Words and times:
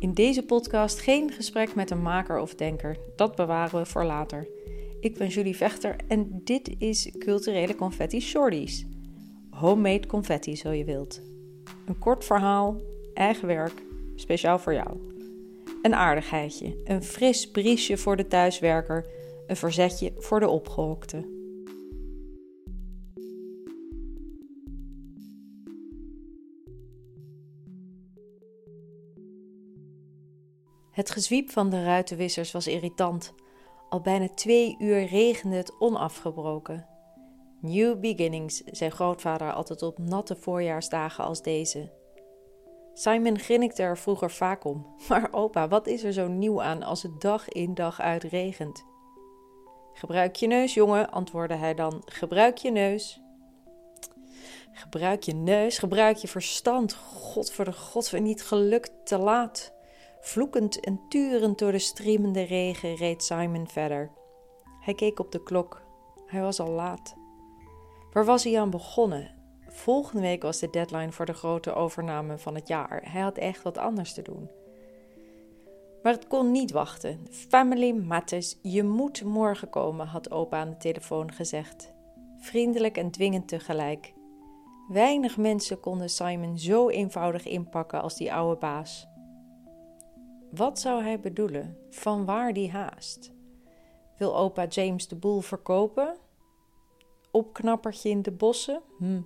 In 0.00 0.12
deze 0.12 0.42
podcast 0.42 1.00
geen 1.00 1.30
gesprek 1.30 1.74
met 1.74 1.90
een 1.90 2.02
maker 2.02 2.38
of 2.38 2.54
denker. 2.54 2.96
Dat 3.16 3.36
bewaren 3.36 3.78
we 3.78 3.86
voor 3.86 4.04
later. 4.04 4.48
Ik 5.00 5.18
ben 5.18 5.28
Julie 5.28 5.56
Vechter 5.56 5.96
en 6.08 6.40
dit 6.44 6.70
is 6.78 7.10
Culturele 7.18 7.74
Confetti 7.74 8.20
Shorties. 8.20 8.86
Homemade 9.50 10.06
confetti, 10.06 10.56
zo 10.56 10.70
je 10.70 10.84
wilt. 10.84 11.20
Een 11.86 11.98
kort 11.98 12.24
verhaal, 12.24 12.80
eigen 13.14 13.46
werk, 13.46 13.82
speciaal 14.14 14.58
voor 14.58 14.72
jou. 14.72 14.96
Een 15.82 15.94
aardigheidje, 15.94 16.76
een 16.84 17.02
fris 17.02 17.50
briesje 17.50 17.96
voor 17.96 18.16
de 18.16 18.26
thuiswerker, 18.26 19.06
een 19.46 19.56
verzetje 19.56 20.12
voor 20.16 20.40
de 20.40 20.48
opgehokte. 20.48 21.37
Het 30.98 31.10
gezwiep 31.10 31.50
van 31.50 31.70
de 31.70 31.84
ruitenwissers 31.84 32.52
was 32.52 32.66
irritant. 32.66 33.34
Al 33.88 34.00
bijna 34.00 34.28
twee 34.28 34.76
uur 34.78 35.06
regende 35.06 35.56
het 35.56 35.80
onafgebroken. 35.80 36.86
New 37.60 38.00
beginnings, 38.00 38.62
zei 38.64 38.90
grootvader 38.90 39.52
altijd 39.52 39.82
op 39.82 39.98
natte 39.98 40.36
voorjaarsdagen 40.36 41.24
als 41.24 41.42
deze. 41.42 41.92
Simon 42.94 43.38
grinnikte 43.38 43.82
er 43.82 43.98
vroeger 43.98 44.30
vaak 44.30 44.64
om. 44.64 44.86
Maar 45.08 45.28
opa, 45.32 45.68
wat 45.68 45.86
is 45.86 46.04
er 46.04 46.12
zo 46.12 46.28
nieuw 46.28 46.62
aan 46.62 46.82
als 46.82 47.02
het 47.02 47.20
dag 47.20 47.48
in 47.48 47.74
dag 47.74 48.00
uit 48.00 48.22
regent? 48.22 48.84
Gebruik 49.92 50.36
je 50.36 50.46
neus, 50.46 50.74
jongen, 50.74 51.10
antwoordde 51.10 51.56
hij 51.56 51.74
dan. 51.74 52.02
Gebruik 52.04 52.56
je 52.56 52.70
neus. 52.70 53.20
Gebruik 54.72 55.22
je 55.22 55.34
neus, 55.34 55.78
gebruik 55.78 56.16
je 56.16 56.28
verstand. 56.28 56.94
God 56.94 57.50
voor 57.50 57.64
de 57.64 57.72
God, 57.72 58.12
niet 58.12 58.42
gelukt, 58.42 58.92
te 59.04 59.18
laat. 59.18 59.76
Vloekend 60.20 60.80
en 60.80 61.00
turend 61.08 61.58
door 61.58 61.72
de 61.72 61.78
streamende 61.78 62.42
regen 62.42 62.94
reed 62.94 63.22
Simon 63.22 63.68
verder. 63.68 64.10
Hij 64.80 64.94
keek 64.94 65.18
op 65.18 65.32
de 65.32 65.42
klok. 65.42 65.82
Hij 66.26 66.40
was 66.40 66.60
al 66.60 66.70
laat. 66.70 67.16
Waar 68.12 68.24
was 68.24 68.44
hij 68.44 68.60
aan 68.60 68.70
begonnen? 68.70 69.34
Volgende 69.68 70.22
week 70.22 70.42
was 70.42 70.58
de 70.58 70.70
deadline 70.70 71.12
voor 71.12 71.26
de 71.26 71.32
grote 71.32 71.74
overname 71.74 72.38
van 72.38 72.54
het 72.54 72.68
jaar. 72.68 73.02
Hij 73.04 73.20
had 73.20 73.38
echt 73.38 73.62
wat 73.62 73.78
anders 73.78 74.12
te 74.12 74.22
doen. 74.22 74.50
Maar 76.02 76.12
het 76.12 76.26
kon 76.26 76.50
niet 76.50 76.70
wachten. 76.70 77.26
Family 77.30 77.92
matters, 77.92 78.58
je 78.62 78.82
moet 78.82 79.24
morgen 79.24 79.70
komen, 79.70 80.06
had 80.06 80.30
opa 80.30 80.58
aan 80.58 80.70
de 80.70 80.76
telefoon 80.76 81.32
gezegd. 81.32 81.92
Vriendelijk 82.38 82.96
en 82.96 83.10
dwingend 83.10 83.48
tegelijk. 83.48 84.12
Weinig 84.88 85.36
mensen 85.36 85.80
konden 85.80 86.10
Simon 86.10 86.58
zo 86.58 86.88
eenvoudig 86.88 87.46
inpakken 87.46 88.02
als 88.02 88.16
die 88.16 88.32
oude 88.32 88.58
baas. 88.58 89.08
Wat 90.50 90.78
zou 90.78 91.02
hij 91.02 91.20
bedoelen? 91.20 91.78
Van 91.90 92.24
waar 92.24 92.52
die 92.52 92.70
haast? 92.70 93.32
Wil 94.18 94.36
opa 94.36 94.66
James 94.66 95.08
de 95.08 95.16
boel 95.16 95.40
verkopen? 95.40 96.16
Opknappertje 97.30 98.08
in 98.08 98.22
de 98.22 98.30
bossen? 98.30 98.82
Hm. 98.98 99.20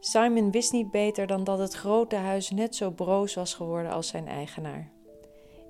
Simon 0.00 0.50
wist 0.50 0.72
niet 0.72 0.90
beter 0.90 1.26
dan 1.26 1.44
dat 1.44 1.58
het 1.58 1.74
grote 1.74 2.16
huis 2.16 2.50
net 2.50 2.76
zo 2.76 2.90
broos 2.90 3.34
was 3.34 3.54
geworden 3.54 3.92
als 3.92 4.08
zijn 4.08 4.28
eigenaar. 4.28 4.90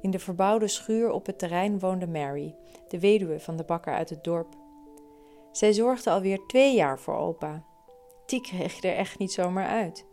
In 0.01 0.11
de 0.11 0.19
verbouwde 0.19 0.69
schuur 0.69 1.11
op 1.11 1.27
het 1.27 1.39
terrein 1.39 1.79
woonde 1.79 2.07
Mary, 2.07 2.55
de 2.89 3.01
weduwe 3.01 3.41
van 3.41 3.57
de 3.57 3.65
bakker 3.65 3.95
uit 3.95 4.11
het 4.11 4.25
dorp. 4.25 4.55
Zij 5.53 5.73
zorgde 5.73 6.11
alweer 6.11 6.47
twee 6.47 6.75
jaar 6.75 6.99
voor 6.99 7.17
opa. 7.17 7.65
Die 8.27 8.41
kreeg 8.41 8.83
er 8.83 8.97
echt 8.97 9.19
niet 9.19 9.33
zomaar 9.33 9.67
uit. 9.67 10.07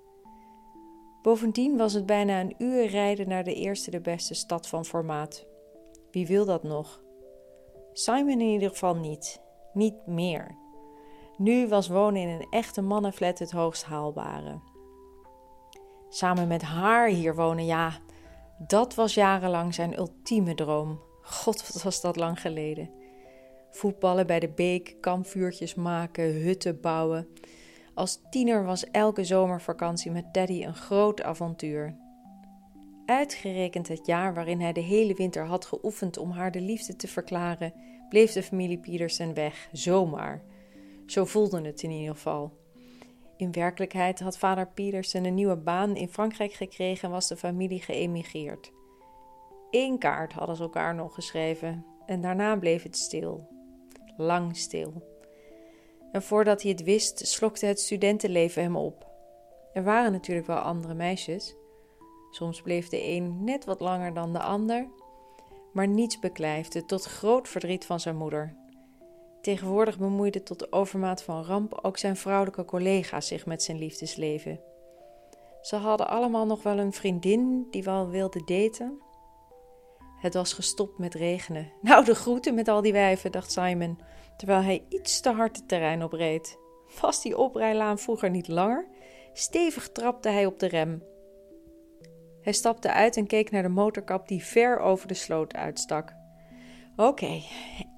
Bovendien 1.23 1.77
was 1.77 1.93
het 1.93 2.05
bijna 2.05 2.39
een 2.39 2.55
uur 2.57 2.85
rijden 2.85 3.29
naar 3.29 3.43
de 3.43 3.53
eerste 3.53 3.91
de 3.91 4.01
beste 4.01 4.33
stad 4.33 4.67
van 4.67 4.85
formaat. 4.85 5.45
Wie 6.11 6.27
wil 6.27 6.45
dat 6.45 6.63
nog? 6.63 7.01
Simon 7.93 8.41
in 8.41 8.47
ieder 8.47 8.69
geval 8.69 8.95
niet. 8.95 9.41
Niet 9.73 10.05
meer. 10.05 10.55
Nu 11.37 11.67
was 11.67 11.87
wonen 11.87 12.21
in 12.21 12.29
een 12.29 12.47
echte 12.49 12.81
mannenflat 12.81 13.39
het 13.39 13.51
hoogst 13.51 13.83
haalbare. 13.83 14.59
Samen 16.09 16.47
met 16.47 16.61
haar 16.61 17.07
hier 17.07 17.35
wonen, 17.35 17.65
ja, 17.65 17.99
dat 18.67 18.95
was 18.95 19.13
jarenlang 19.13 19.73
zijn 19.73 19.97
ultieme 19.97 20.55
droom. 20.55 20.99
God, 21.21 21.73
wat 21.73 21.83
was 21.83 22.01
dat 22.01 22.15
lang 22.15 22.41
geleden. 22.41 22.89
Voetballen 23.69 24.27
bij 24.27 24.39
de 24.39 24.49
beek, 24.49 24.97
kampvuurtjes 25.01 25.75
maken, 25.75 26.23
hutten 26.23 26.81
bouwen. 26.81 27.27
Als 27.93 28.21
tiener 28.29 28.65
was 28.65 28.89
elke 28.91 29.23
zomervakantie 29.23 30.11
met 30.11 30.33
Daddy 30.33 30.63
een 30.63 30.75
groot 30.75 31.23
avontuur. 31.23 31.95
Uitgerekend 33.05 33.87
het 33.87 34.05
jaar 34.05 34.33
waarin 34.33 34.61
hij 34.61 34.73
de 34.73 34.81
hele 34.81 35.13
winter 35.13 35.45
had 35.45 35.65
geoefend 35.65 36.17
om 36.17 36.31
haar 36.31 36.51
de 36.51 36.61
liefde 36.61 36.95
te 36.95 37.07
verklaren, 37.07 37.73
bleef 38.09 38.31
de 38.31 38.43
familie 38.43 38.79
Peterson 38.79 39.33
weg, 39.33 39.69
zomaar. 39.71 40.43
Zo 41.05 41.25
voelde 41.25 41.61
het 41.61 41.83
in 41.83 41.91
ieder 41.91 42.15
geval. 42.15 42.57
In 43.37 43.51
werkelijkheid 43.51 44.19
had 44.19 44.37
vader 44.37 44.67
Peterson 44.67 45.25
een 45.25 45.33
nieuwe 45.33 45.57
baan 45.57 45.95
in 45.95 46.09
Frankrijk 46.09 46.53
gekregen 46.53 47.03
en 47.03 47.13
was 47.13 47.27
de 47.27 47.37
familie 47.37 47.81
geëmigreerd. 47.81 48.71
Eén 49.71 49.97
kaart 49.97 50.33
hadden 50.33 50.55
ze 50.55 50.63
elkaar 50.63 50.95
nog 50.95 51.13
geschreven 51.13 51.85
en 52.05 52.21
daarna 52.21 52.55
bleef 52.55 52.83
het 52.83 52.97
stil. 52.97 53.47
Lang 54.17 54.57
stil. 54.57 55.12
En 56.13 56.21
voordat 56.21 56.61
hij 56.61 56.71
het 56.71 56.83
wist, 56.83 57.27
slokte 57.27 57.65
het 57.65 57.79
studentenleven 57.79 58.61
hem 58.61 58.75
op. 58.75 59.07
Er 59.73 59.83
waren 59.83 60.11
natuurlijk 60.11 60.47
wel 60.47 60.57
andere 60.57 60.93
meisjes. 60.93 61.55
Soms 62.31 62.61
bleef 62.61 62.89
de 62.89 63.07
een 63.07 63.43
net 63.43 63.65
wat 63.65 63.79
langer 63.79 64.13
dan 64.13 64.33
de 64.33 64.39
ander, 64.39 64.87
maar 65.71 65.87
niets 65.87 66.19
beklijfde 66.19 66.85
tot 66.85 67.03
groot 67.03 67.49
verdriet 67.49 67.85
van 67.85 67.99
zijn 67.99 68.15
moeder. 68.15 68.55
Tegenwoordig 69.41 69.97
bemoeide 69.97 70.43
tot 70.43 70.71
overmaat 70.71 71.23
van 71.23 71.43
ramp 71.43 71.79
ook 71.81 71.97
zijn 71.97 72.15
vrouwelijke 72.15 72.65
collega's 72.65 73.27
zich 73.27 73.45
met 73.45 73.63
zijn 73.63 73.77
liefdesleven. 73.77 74.59
Ze 75.61 75.75
hadden 75.75 76.07
allemaal 76.07 76.45
nog 76.45 76.63
wel 76.63 76.79
een 76.79 76.93
vriendin 76.93 77.67
die 77.71 77.83
wel 77.83 78.09
wilde 78.09 78.43
daten. 78.43 79.01
Het 80.23 80.33
was 80.33 80.53
gestopt 80.53 80.97
met 80.97 81.13
regenen. 81.13 81.71
Nou, 81.81 82.05
de 82.05 82.15
groeten 82.15 82.53
met 82.53 82.67
al 82.67 82.81
die 82.81 82.91
wijven, 82.91 83.31
dacht 83.31 83.51
Simon 83.51 83.99
terwijl 84.37 84.61
hij 84.61 84.85
iets 84.89 85.19
te 85.19 85.29
hard 85.29 85.57
het 85.57 85.67
terrein 85.67 86.03
opreed. 86.03 86.57
Was 87.01 87.21
die 87.21 87.37
oprijlaan 87.37 87.99
vroeger 87.99 88.29
niet 88.29 88.47
langer? 88.47 88.87
Stevig 89.33 89.91
trapte 89.91 90.29
hij 90.29 90.45
op 90.45 90.59
de 90.59 90.67
rem. 90.67 91.03
Hij 92.41 92.53
stapte 92.53 92.91
uit 92.91 93.17
en 93.17 93.27
keek 93.27 93.51
naar 93.51 93.61
de 93.61 93.69
motorkap 93.69 94.27
die 94.27 94.43
ver 94.43 94.79
over 94.79 95.07
de 95.07 95.13
sloot 95.13 95.53
uitstak. 95.53 96.13
Oké, 96.95 97.41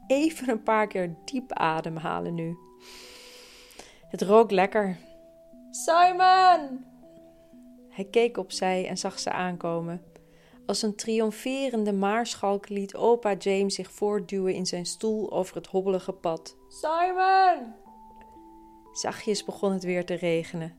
even 0.07 0.49
een 0.49 0.63
paar 0.63 0.87
keer 0.87 1.15
diep 1.25 1.53
ademhalen 1.53 2.33
nu. 2.33 2.57
Het 4.07 4.21
rook 4.21 4.51
lekker. 4.51 4.97
Simon! 5.69 6.85
Hij 7.89 8.05
keek 8.11 8.37
opzij 8.37 8.87
en 8.87 8.97
zag 8.97 9.19
ze 9.19 9.31
aankomen. 9.31 10.14
Als 10.65 10.81
een 10.81 10.95
triomferende 10.95 11.93
maarschalk 11.93 12.69
liet 12.69 12.95
opa 12.95 13.33
James 13.33 13.75
zich 13.75 13.91
voortduwen 13.91 14.53
in 14.53 14.65
zijn 14.65 14.85
stoel 14.85 15.31
over 15.31 15.55
het 15.55 15.67
hobbelige 15.67 16.13
pad. 16.13 16.57
Simon! 16.67 17.73
Zachtjes 18.91 19.43
begon 19.43 19.71
het 19.71 19.83
weer 19.83 20.05
te 20.05 20.13
regenen. 20.13 20.75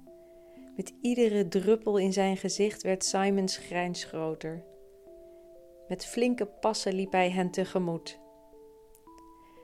Met 0.77 0.95
iedere 1.01 1.49
druppel 1.49 1.97
in 1.97 2.13
zijn 2.13 2.37
gezicht 2.37 2.83
werd 2.83 3.05
Simons 3.05 3.57
grijns 3.57 4.05
groter. 4.05 4.65
Met 5.89 6.07
flinke 6.07 6.47
passen 6.47 6.95
liep 6.95 7.13
hij 7.13 7.31
hen 7.31 7.51
tegemoet. 7.51 8.21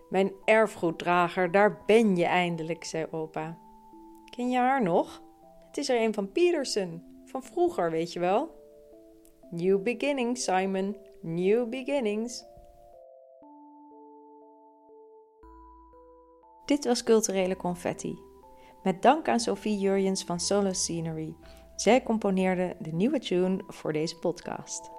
Mijn 0.08 0.32
erfgoeddrager, 0.44 1.50
daar 1.50 1.82
ben 1.86 2.16
je 2.16 2.24
eindelijk, 2.24 2.84
zei 2.84 3.06
opa. 3.10 3.58
Ken 4.30 4.50
je 4.50 4.58
haar 4.58 4.82
nog? 4.82 5.22
Het 5.66 5.76
is 5.76 5.88
er 5.88 6.00
een 6.00 6.14
van 6.14 6.32
Peterson, 6.32 7.02
van 7.24 7.42
vroeger, 7.42 7.90
weet 7.90 8.12
je 8.12 8.20
wel. 8.20 8.61
New 9.54 9.82
beginnings, 9.82 10.44
Simon. 10.44 10.96
New 11.22 11.68
beginnings. 11.68 12.44
Dit 16.64 16.84
was 16.84 17.02
Culturele 17.02 17.56
Confetti. 17.56 18.18
Met 18.82 19.02
dank 19.02 19.28
aan 19.28 19.40
Sophie 19.40 19.78
Jurjens 19.78 20.24
van 20.24 20.40
Solo 20.40 20.72
Scenery. 20.72 21.36
Zij 21.76 22.02
componeerde 22.02 22.76
de 22.78 22.92
nieuwe 22.92 23.18
tune 23.18 23.64
voor 23.66 23.92
deze 23.92 24.18
podcast. 24.18 24.90